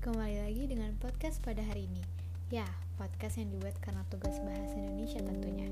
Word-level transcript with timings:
kembali 0.00 0.48
lagi 0.48 0.64
dengan 0.64 0.96
podcast 0.96 1.44
pada 1.44 1.60
hari 1.60 1.84
ini. 1.84 2.00
Ya, 2.48 2.64
podcast 2.96 3.36
yang 3.36 3.52
dibuat 3.52 3.76
karena 3.84 4.00
tugas 4.08 4.32
bahasa 4.40 4.72
Indonesia 4.72 5.20
tentunya. 5.20 5.68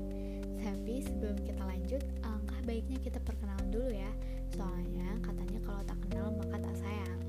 Tapi 0.61 1.01
sebelum 1.01 1.33
kita 1.41 1.65
lanjut, 1.65 2.05
alangkah 2.21 2.61
baiknya 2.61 3.01
kita 3.01 3.17
perkenalan 3.25 3.73
dulu 3.73 3.89
ya. 3.89 4.11
Soalnya 4.53 5.17
katanya 5.25 5.59
kalau 5.65 5.81
tak 5.81 5.97
kenal 6.05 6.29
maka 6.37 6.61
tak 6.61 6.75
sayang. 6.77 7.19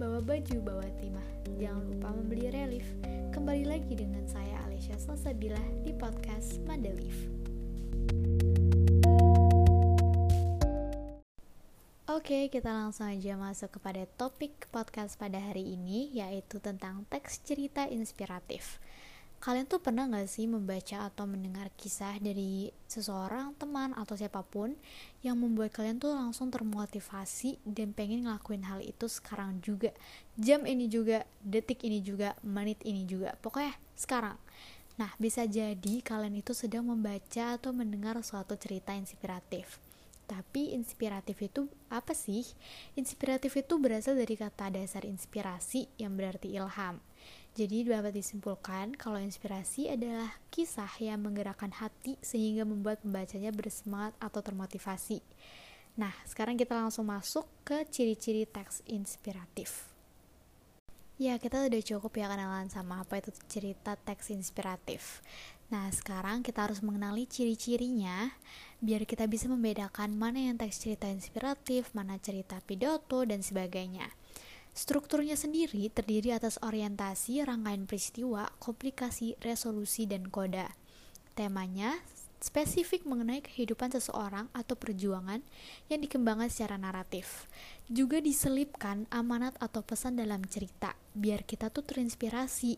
Bawa 0.00 0.24
baju, 0.24 0.56
bawa 0.64 0.88
timah. 0.96 1.28
Jangan 1.60 1.84
lupa 1.84 2.08
membeli 2.08 2.48
relief. 2.48 2.88
Kembali 3.36 3.68
lagi 3.68 3.92
dengan 3.92 4.24
saya 4.24 4.56
Alicia 4.64 4.96
Salsabila 4.96 5.60
di 5.84 5.92
podcast 5.92 6.64
Mandelif 6.64 7.28
Oke, 12.26 12.50
kita 12.50 12.74
langsung 12.74 13.06
aja 13.06 13.38
masuk 13.38 13.78
kepada 13.78 14.02
topik 14.18 14.66
podcast 14.74 15.14
pada 15.14 15.38
hari 15.38 15.78
ini, 15.78 16.10
yaitu 16.10 16.58
tentang 16.58 17.06
teks 17.06 17.38
cerita 17.46 17.86
inspiratif. 17.86 18.82
Kalian 19.38 19.70
tuh 19.70 19.78
pernah 19.78 20.10
gak 20.10 20.26
sih 20.26 20.50
membaca 20.50 21.06
atau 21.06 21.22
mendengar 21.22 21.70
kisah 21.78 22.18
dari 22.18 22.74
seseorang, 22.90 23.54
teman, 23.62 23.94
atau 23.94 24.18
siapa 24.18 24.42
pun 24.42 24.74
yang 25.22 25.38
membuat 25.38 25.70
kalian 25.70 26.02
tuh 26.02 26.18
langsung 26.18 26.50
termotivasi 26.50 27.62
dan 27.62 27.94
pengen 27.94 28.26
ngelakuin 28.26 28.66
hal 28.66 28.82
itu 28.82 29.06
sekarang 29.06 29.62
juga, 29.62 29.94
jam 30.34 30.66
ini 30.66 30.90
juga, 30.90 31.22
detik 31.46 31.86
ini 31.86 32.02
juga, 32.02 32.34
menit 32.42 32.82
ini 32.82 33.06
juga, 33.06 33.38
pokoknya 33.38 33.78
sekarang. 33.94 34.34
Nah, 34.98 35.14
bisa 35.22 35.46
jadi 35.46 36.02
kalian 36.02 36.42
itu 36.42 36.58
sedang 36.58 36.90
membaca 36.90 37.54
atau 37.54 37.70
mendengar 37.70 38.18
suatu 38.26 38.58
cerita 38.58 38.98
inspiratif 38.98 39.78
tapi 40.26 40.74
inspiratif 40.74 41.38
itu 41.40 41.70
apa 41.86 42.12
sih? 42.12 42.42
Inspiratif 42.98 43.54
itu 43.56 43.78
berasal 43.78 44.18
dari 44.18 44.34
kata 44.34 44.74
dasar 44.74 45.06
inspirasi 45.06 45.86
yang 45.96 46.18
berarti 46.18 46.52
ilham. 46.52 46.98
Jadi 47.56 47.88
dapat 47.88 48.12
disimpulkan 48.12 48.92
kalau 49.00 49.16
inspirasi 49.16 49.88
adalah 49.88 50.28
kisah 50.52 50.92
yang 51.00 51.24
menggerakkan 51.24 51.72
hati 51.72 52.20
sehingga 52.20 52.68
membuat 52.68 53.00
pembacanya 53.00 53.48
bersemangat 53.48 54.12
atau 54.20 54.44
termotivasi. 54.44 55.24
Nah, 55.96 56.12
sekarang 56.28 56.60
kita 56.60 56.76
langsung 56.76 57.08
masuk 57.08 57.48
ke 57.64 57.88
ciri-ciri 57.88 58.44
teks 58.44 58.84
inspiratif. 58.84 59.95
Ya, 61.16 61.40
kita 61.40 61.64
udah 61.64 61.80
cukup 61.80 62.12
ya 62.20 62.28
kenalan 62.28 62.68
sama 62.68 63.00
apa 63.00 63.24
itu 63.24 63.32
cerita 63.48 63.96
teks 63.96 64.28
inspiratif. 64.36 65.24
Nah, 65.72 65.88
sekarang 65.88 66.44
kita 66.44 66.68
harus 66.68 66.84
mengenali 66.84 67.24
ciri-cirinya 67.24 68.36
biar 68.84 69.08
kita 69.08 69.24
bisa 69.24 69.48
membedakan 69.48 70.12
mana 70.12 70.44
yang 70.44 70.60
teks 70.60 70.76
cerita 70.84 71.08
inspiratif, 71.08 71.88
mana 71.96 72.20
cerita 72.20 72.60
pidato, 72.68 73.24
dan 73.24 73.40
sebagainya. 73.40 74.12
Strukturnya 74.76 75.40
sendiri 75.40 75.88
terdiri 75.88 76.36
atas 76.36 76.60
orientasi, 76.60 77.40
rangkaian 77.48 77.88
peristiwa, 77.88 78.52
komplikasi, 78.60 79.40
resolusi, 79.40 80.04
dan 80.04 80.28
koda. 80.28 80.76
Temanya 81.32 81.96
spesifik 82.40 83.08
mengenai 83.08 83.40
kehidupan 83.40 83.90
seseorang 83.92 84.46
atau 84.52 84.76
perjuangan 84.76 85.40
yang 85.88 86.00
dikembangkan 86.00 86.52
secara 86.52 86.76
naratif. 86.76 87.48
Juga 87.88 88.20
diselipkan 88.20 89.08
amanat 89.08 89.56
atau 89.58 89.80
pesan 89.80 90.20
dalam 90.20 90.44
cerita, 90.46 90.94
biar 91.16 91.42
kita 91.48 91.72
tuh 91.72 91.82
terinspirasi 91.82 92.76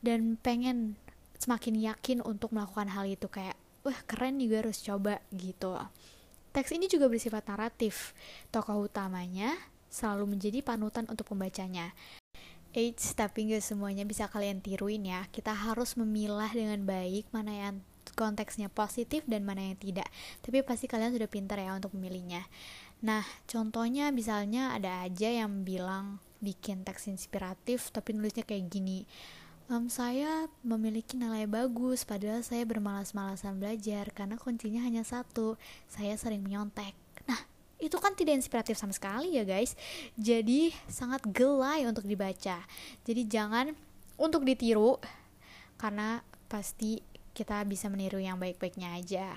dan 0.00 0.38
pengen 0.38 0.94
semakin 1.36 1.74
yakin 1.92 2.18
untuk 2.24 2.54
melakukan 2.54 2.88
hal 2.92 3.04
itu 3.04 3.28
kayak 3.28 3.58
wah 3.84 3.98
keren 4.08 4.40
juga 4.40 4.64
harus 4.64 4.80
coba 4.82 5.20
gitu. 5.34 5.76
Teks 6.56 6.72
ini 6.72 6.88
juga 6.88 7.06
bersifat 7.12 7.44
naratif. 7.52 8.16
Tokoh 8.48 8.88
utamanya 8.88 9.52
selalu 9.92 10.36
menjadi 10.36 10.64
panutan 10.64 11.04
untuk 11.06 11.28
pembacanya. 11.28 11.92
Eits, 12.76 13.16
tapi 13.16 13.52
gak 13.52 13.64
semuanya 13.64 14.04
bisa 14.04 14.28
kalian 14.28 14.60
tiruin 14.60 15.04
ya. 15.04 15.24
Kita 15.32 15.52
harus 15.52 15.96
memilah 15.96 16.48
dengan 16.52 16.84
baik 16.84 17.28
mana 17.32 17.52
yang 17.52 17.76
konteksnya 18.16 18.72
positif 18.72 19.22
dan 19.28 19.44
mana 19.44 19.60
yang 19.60 19.78
tidak. 19.78 20.08
Tapi 20.40 20.64
pasti 20.64 20.88
kalian 20.88 21.12
sudah 21.12 21.28
pintar 21.28 21.60
ya 21.60 21.76
untuk 21.76 21.92
memilihnya. 21.92 22.42
Nah, 23.04 23.22
contohnya 23.44 24.08
misalnya 24.08 24.72
ada 24.72 25.04
aja 25.04 25.28
yang 25.28 25.62
bilang 25.68 26.18
bikin 26.40 26.80
teks 26.82 27.12
inspiratif 27.12 27.92
tapi 27.92 28.16
nulisnya 28.16 28.42
kayak 28.42 28.72
gini. 28.72 29.04
Um, 29.66 29.90
saya 29.90 30.46
memiliki 30.62 31.18
nilai 31.18 31.44
bagus 31.50 32.06
padahal 32.06 32.40
saya 32.40 32.62
bermalas-malasan 32.62 33.58
belajar 33.58 34.08
karena 34.14 34.38
kuncinya 34.38 34.80
hanya 34.80 35.02
satu, 35.02 35.58
saya 35.90 36.14
sering 36.14 36.40
menyontek. 36.40 36.94
Nah, 37.26 37.42
itu 37.82 37.98
kan 37.98 38.16
tidak 38.16 38.38
inspiratif 38.40 38.78
sama 38.78 38.94
sekali 38.94 39.36
ya 39.36 39.44
guys. 39.44 39.76
Jadi 40.16 40.72
sangat 40.88 41.26
gelai 41.28 41.84
untuk 41.84 42.06
dibaca. 42.06 42.62
Jadi 43.04 43.22
jangan 43.26 43.74
untuk 44.16 44.46
ditiru 44.46 44.96
karena 45.76 46.24
pasti 46.46 47.02
kita 47.36 47.60
bisa 47.68 47.92
meniru 47.92 48.16
yang 48.16 48.40
baik-baiknya 48.40 48.96
aja. 48.96 49.36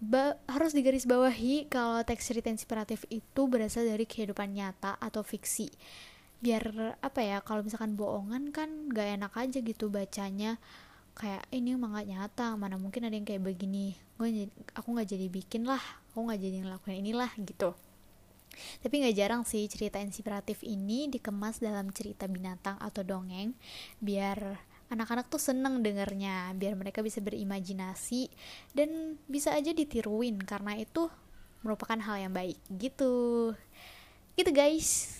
Ba 0.00 0.40
harus 0.48 0.72
digarisbawahi 0.72 1.68
kalau 1.68 2.00
teks 2.00 2.32
cerita 2.32 2.48
inspiratif 2.48 3.04
itu 3.12 3.44
berasal 3.44 3.84
dari 3.84 4.08
kehidupan 4.08 4.56
nyata 4.56 4.96
atau 4.96 5.20
fiksi. 5.20 5.68
Biar 6.40 6.96
apa 7.04 7.20
ya, 7.20 7.44
kalau 7.44 7.60
misalkan 7.60 7.98
bohongan 7.98 8.54
kan 8.54 8.88
gak 8.88 9.20
enak 9.20 9.34
aja 9.36 9.58
gitu 9.60 9.92
bacanya 9.92 10.56
kayak 11.18 11.44
ini 11.50 11.74
emang 11.74 11.98
gak 11.98 12.08
nyata 12.08 12.54
mana 12.54 12.78
mungkin 12.78 13.10
ada 13.10 13.14
yang 13.18 13.26
kayak 13.26 13.42
begini 13.42 13.98
gue 14.18 14.46
aku 14.74 14.94
nggak 14.94 15.10
jadi 15.14 15.26
bikin 15.26 15.62
lah 15.66 15.82
aku 16.10 16.26
nggak 16.26 16.38
jadi 16.42 16.56
ngelakuin 16.62 17.02
inilah 17.02 17.30
gitu 17.42 17.74
tapi 18.82 18.94
nggak 19.02 19.16
jarang 19.18 19.42
sih 19.42 19.66
cerita 19.66 20.02
inspiratif 20.02 20.62
ini 20.66 21.10
dikemas 21.10 21.62
dalam 21.62 21.90
cerita 21.94 22.26
binatang 22.26 22.78
atau 22.82 23.02
dongeng 23.02 23.54
biar 24.02 24.58
anak-anak 24.88 25.28
tuh 25.28 25.40
seneng 25.40 25.84
dengernya 25.84 26.56
biar 26.56 26.74
mereka 26.74 27.04
bisa 27.04 27.20
berimajinasi 27.20 28.32
dan 28.72 29.20
bisa 29.28 29.52
aja 29.52 29.72
ditiruin 29.72 30.40
karena 30.40 30.76
itu 30.80 31.12
merupakan 31.60 31.98
hal 32.00 32.28
yang 32.28 32.32
baik 32.32 32.56
gitu 32.80 33.52
gitu 34.38 34.50
guys 34.54 35.18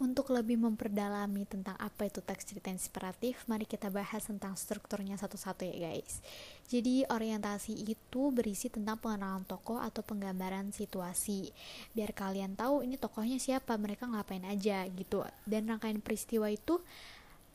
untuk 0.00 0.32
lebih 0.32 0.56
memperdalami 0.56 1.44
tentang 1.44 1.76
apa 1.76 2.08
itu 2.08 2.24
teks 2.24 2.48
cerita 2.48 2.72
inspiratif, 2.72 3.44
mari 3.44 3.68
kita 3.68 3.92
bahas 3.92 4.24
tentang 4.24 4.56
strukturnya 4.56 5.20
satu-satu 5.20 5.68
ya 5.68 5.92
guys. 5.92 6.24
Jadi 6.72 7.04
orientasi 7.04 7.76
itu 7.84 8.32
berisi 8.32 8.72
tentang 8.72 8.96
pengenalan 8.96 9.44
tokoh 9.44 9.76
atau 9.76 10.00
penggambaran 10.00 10.72
situasi. 10.72 11.52
Biar 11.92 12.16
kalian 12.16 12.56
tahu 12.56 12.80
ini 12.80 12.96
tokohnya 12.96 13.36
siapa, 13.36 13.76
mereka 13.76 14.08
ngapain 14.08 14.48
aja 14.48 14.88
gitu. 14.88 15.20
Dan 15.44 15.68
rangkaian 15.68 16.00
peristiwa 16.00 16.48
itu 16.48 16.80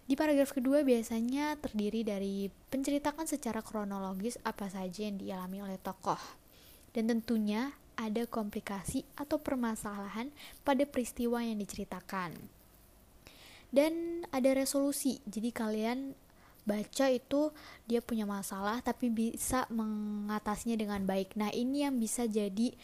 di 0.05 0.13
paragraf 0.13 0.53
kedua 0.53 0.85
biasanya 0.85 1.57
terdiri 1.57 2.05
dari 2.05 2.45
penceritakan 2.69 3.25
secara 3.25 3.66
kronologis 3.66 4.38
apa 4.45 4.69
saja 4.69 5.09
yang 5.09 5.17
dialami 5.17 5.66
oleh 5.66 5.81
tokoh. 5.81 6.21
Dan 6.93 7.09
tentunya 7.09 7.73
ada 7.97 8.23
komplikasi 8.29 9.01
atau 9.17 9.41
permasalahan 9.41 10.29
pada 10.61 10.85
peristiwa 10.85 11.41
yang 11.41 11.57
diceritakan. 11.57 12.38
Dan 13.73 14.23
ada 14.29 14.53
resolusi. 14.53 15.19
Jadi 15.25 15.49
kalian 15.49 16.13
baca 16.66 17.05
itu 17.09 17.53
dia 17.89 18.01
punya 18.01 18.29
masalah 18.29 18.81
tapi 18.85 19.09
bisa 19.09 19.66
mengatasinya 19.73 20.77
dengan 20.77 21.01
baik. 21.03 21.33
Nah, 21.33 21.49
ini 21.49 21.81
yang 21.81 21.97
bisa 21.97 22.29
jadi 22.29 22.77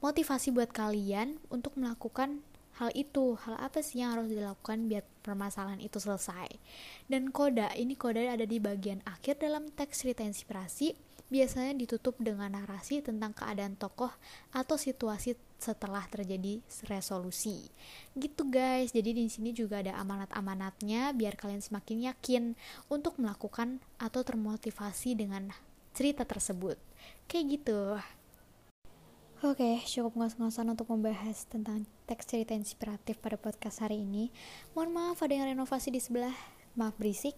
motivasi 0.00 0.52
buat 0.52 0.72
kalian 0.72 1.40
untuk 1.52 1.76
melakukan 1.76 2.40
hal 2.80 2.90
itu 2.94 3.38
hal 3.46 3.54
apa 3.58 3.80
sih 3.80 4.02
yang 4.02 4.18
harus 4.18 4.30
dilakukan 4.30 4.90
biar 4.90 5.04
permasalahan 5.22 5.78
itu 5.78 6.02
selesai? 6.02 6.50
Dan 7.06 7.30
koda 7.30 7.70
ini 7.78 7.94
koda 7.94 8.22
ada 8.22 8.46
di 8.46 8.58
bagian 8.58 9.02
akhir 9.06 9.42
dalam 9.42 9.70
teks 9.70 10.02
cerita 10.02 10.26
inspirasi 10.26 10.94
biasanya 11.32 11.72
ditutup 11.74 12.14
dengan 12.20 12.52
narasi 12.52 13.00
tentang 13.00 13.32
keadaan 13.32 13.74
tokoh 13.74 14.12
atau 14.52 14.76
situasi 14.76 15.34
setelah 15.56 16.04
terjadi 16.06 16.60
resolusi. 16.86 17.72
Gitu 18.12 18.44
guys. 18.46 18.92
Jadi 18.92 19.16
di 19.16 19.24
sini 19.32 19.50
juga 19.56 19.80
ada 19.80 19.96
amanat-amanatnya 19.98 21.16
biar 21.16 21.34
kalian 21.40 21.64
semakin 21.64 22.12
yakin 22.12 22.44
untuk 22.92 23.16
melakukan 23.16 23.80
atau 23.96 24.20
termotivasi 24.20 25.16
dengan 25.16 25.48
cerita 25.96 26.28
tersebut. 26.28 26.76
Kayak 27.24 27.44
gitu 27.56 27.80
Oke, 29.44 29.76
cukup 29.84 30.16
ngos-ngosan 30.16 30.72
untuk 30.72 30.88
membahas 30.88 31.44
tentang 31.44 31.84
teks 32.08 32.32
cerita 32.32 32.56
inspiratif 32.56 33.20
pada 33.20 33.36
podcast 33.36 33.84
hari 33.84 34.00
ini. 34.00 34.32
Mohon 34.72 34.90
maaf 34.96 35.20
ada 35.20 35.36
yang 35.36 35.52
renovasi 35.52 35.92
di 35.92 36.00
sebelah, 36.00 36.32
maaf 36.80 36.96
berisik. 36.96 37.36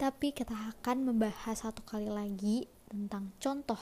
Tapi 0.00 0.32
kita 0.32 0.56
akan 0.56 1.12
membahas 1.12 1.60
satu 1.60 1.84
kali 1.84 2.08
lagi 2.08 2.72
tentang 2.88 3.36
contoh. 3.36 3.76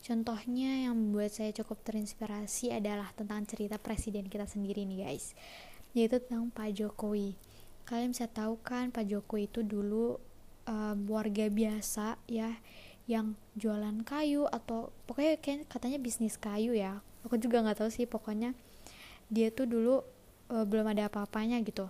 Contohnya 0.00 0.88
yang 0.88 0.96
membuat 0.96 1.36
saya 1.36 1.52
cukup 1.52 1.84
terinspirasi 1.84 2.72
adalah 2.72 3.12
tentang 3.12 3.44
cerita 3.44 3.76
presiden 3.76 4.24
kita 4.24 4.48
sendiri 4.48 4.88
nih 4.88 5.04
guys. 5.04 5.36
Yaitu 5.92 6.24
tentang 6.24 6.48
Pak 6.56 6.72
Jokowi. 6.72 7.36
Kalian 7.84 8.16
bisa 8.16 8.32
tahu 8.32 8.56
kan 8.64 8.88
Pak 8.88 9.04
Jokowi 9.04 9.52
itu 9.52 9.60
dulu 9.60 10.16
um, 10.64 10.98
warga 11.12 11.52
biasa 11.52 12.16
ya 12.32 12.48
yang 13.04 13.36
jualan 13.52 14.00
kayu 14.02 14.48
atau 14.48 14.88
pokoknya 15.04 15.36
kayak 15.40 15.68
katanya 15.68 15.98
bisnis 16.00 16.40
kayu 16.40 16.72
ya. 16.72 17.04
Aku 17.24 17.36
juga 17.36 17.60
nggak 17.60 17.84
tahu 17.84 17.90
sih 17.92 18.08
pokoknya 18.08 18.56
dia 19.28 19.48
tuh 19.52 19.68
dulu 19.68 20.04
uh, 20.52 20.64
belum 20.64 20.92
ada 20.92 21.08
apa-apanya 21.12 21.60
gitu. 21.64 21.88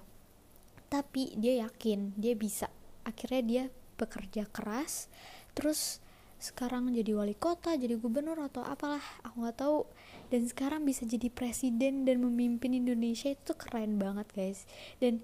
Tapi 0.90 1.34
dia 1.38 1.66
yakin 1.66 2.14
dia 2.18 2.34
bisa. 2.34 2.70
Akhirnya 3.06 3.42
dia 3.42 3.64
bekerja 3.94 4.50
keras 4.50 5.06
terus 5.54 6.02
sekarang 6.42 6.90
jadi 6.90 7.14
wali 7.14 7.38
kota 7.38 7.78
jadi 7.78 7.94
gubernur 7.94 8.36
atau 8.42 8.66
apalah 8.66 9.02
aku 9.22 9.46
nggak 9.46 9.58
tahu. 9.58 9.86
Dan 10.34 10.50
sekarang 10.50 10.82
bisa 10.82 11.06
jadi 11.06 11.30
presiden 11.30 12.02
dan 12.02 12.18
memimpin 12.18 12.74
Indonesia 12.74 13.30
itu 13.30 13.54
keren 13.54 14.02
banget 14.02 14.26
guys. 14.34 14.66
Dan 14.98 15.22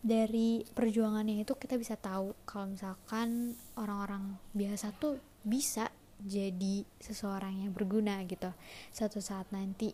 dari 0.00 0.64
perjuangannya 0.64 1.44
itu 1.44 1.52
kita 1.56 1.76
bisa 1.76 1.96
tahu 2.00 2.32
kalau 2.48 2.72
misalkan 2.72 3.52
orang-orang 3.76 4.40
biasa 4.56 4.96
tuh 4.96 5.20
bisa 5.44 5.92
jadi 6.20 6.84
seseorang 7.00 7.64
yang 7.64 7.72
berguna 7.72 8.20
gitu 8.24 8.52
suatu 8.92 9.20
saat 9.20 9.48
nanti 9.52 9.92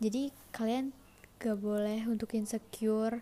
jadi 0.00 0.32
kalian 0.52 0.92
gak 1.36 1.58
boleh 1.60 2.04
untuk 2.08 2.32
insecure 2.36 3.20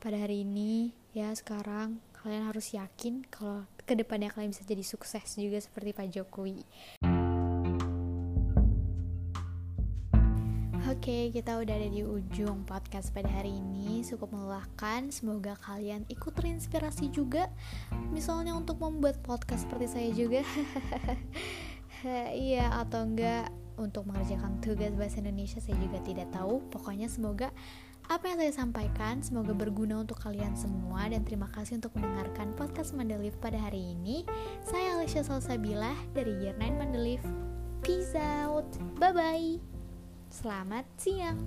pada 0.00 0.18
hari 0.20 0.44
ini 0.44 0.92
ya 1.16 1.32
sekarang 1.32 2.00
kalian 2.22 2.48
harus 2.48 2.72
yakin 2.72 3.26
kalau 3.28 3.66
ke 3.82 3.98
depannya 3.98 4.30
kalian 4.30 4.54
bisa 4.54 4.62
jadi 4.62 4.84
sukses 4.86 5.26
juga 5.34 5.58
seperti 5.58 5.90
Pak 5.90 6.06
Jokowi. 6.14 6.62
Oke, 10.92 11.08
okay, 11.08 11.24
kita 11.32 11.56
udah 11.56 11.72
ada 11.72 11.88
di 11.88 12.04
ujung 12.04 12.68
podcast 12.68 13.16
pada 13.16 13.24
hari 13.32 13.48
ini. 13.48 14.04
Cukup 14.04 14.28
melelahkan. 14.28 15.08
Semoga 15.08 15.56
kalian 15.64 16.04
ikut 16.12 16.36
terinspirasi 16.36 17.08
juga. 17.08 17.48
Misalnya 18.12 18.52
untuk 18.52 18.76
membuat 18.76 19.16
podcast 19.24 19.64
seperti 19.64 19.88
saya 19.88 20.10
juga. 20.12 20.44
Iya, 22.34 22.82
atau 22.82 23.06
enggak 23.06 23.46
untuk 23.78 24.10
mengerjakan 24.10 24.58
tugas 24.58 24.90
bahasa 24.98 25.22
Indonesia 25.22 25.62
saya 25.62 25.78
juga 25.78 26.02
tidak 26.02 26.34
tahu. 26.34 26.58
Pokoknya 26.66 27.06
semoga 27.06 27.54
apa 28.10 28.26
yang 28.26 28.42
saya 28.42 28.52
sampaikan 28.52 29.22
semoga 29.22 29.54
berguna 29.54 30.02
untuk 30.02 30.18
kalian 30.18 30.58
semua 30.58 31.06
dan 31.06 31.22
terima 31.22 31.46
kasih 31.54 31.78
untuk 31.78 31.94
mendengarkan 31.94 32.58
podcast 32.58 32.90
Mandelif 32.90 33.38
pada 33.38 33.54
hari 33.54 33.94
ini. 33.94 34.26
Saya 34.66 34.98
Alicia 34.98 35.22
Salsabila 35.22 35.94
dari 36.10 36.34
Year 36.42 36.58
9 36.58 36.74
Mandelif. 36.74 37.22
Peace 37.86 38.18
out. 38.18 38.66
Bye 38.98 39.14
bye. 39.14 39.71
Selamat 40.32 40.88
siang. 40.96 41.44